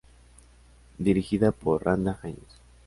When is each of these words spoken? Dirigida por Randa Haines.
Dirigida 0.97 1.51
por 1.51 1.85
Randa 1.85 2.17
Haines. 2.23 2.59